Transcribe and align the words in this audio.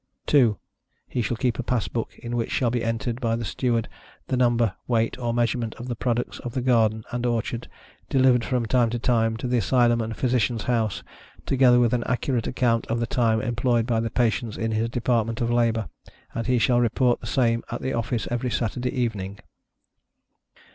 2. 0.25 0.57
He 1.07 1.21
shall 1.21 1.37
keep 1.37 1.59
a 1.59 1.63
pass 1.63 1.87
book, 1.87 2.17
in 2.17 2.35
which 2.35 2.49
shall 2.49 2.71
be 2.71 2.83
entered 2.83 3.21
by 3.21 3.35
the 3.35 3.45
Steward, 3.45 3.87
the 4.29 4.35
number, 4.35 4.73
weight 4.87 5.15
or 5.19 5.31
measurement 5.31 5.75
of 5.75 5.87
the 5.87 5.95
products 5.95 6.39
of 6.39 6.55
the 6.55 6.61
garden 6.63 7.03
and 7.11 7.23
orchard, 7.23 7.69
delivered 8.09 8.43
from 8.43 8.65
time 8.65 8.89
to 8.89 8.97
time, 8.97 9.37
to 9.37 9.47
the 9.47 9.59
Asylum 9.59 10.01
and 10.01 10.15
Physicianâ€™s 10.17 10.63
house, 10.63 11.03
together 11.45 11.79
with 11.79 11.93
an 11.93 12.03
accurate 12.07 12.47
account 12.47 12.87
of 12.87 12.99
the 12.99 13.05
time 13.05 13.43
employed 13.43 13.85
by 13.85 13.99
the 13.99 14.09
patients 14.09 14.57
in 14.57 14.71
his 14.71 14.89
department 14.89 15.39
of 15.39 15.51
labor, 15.51 15.87
and 16.33 16.47
he 16.47 16.57
shall 16.57 16.81
report 16.81 17.21
the 17.21 17.27
same 17.27 17.63
at 17.69 17.83
the 17.83 17.93
office 17.93 18.27
every 18.31 18.49
Saturday 18.49 18.89
evening. 18.89 19.37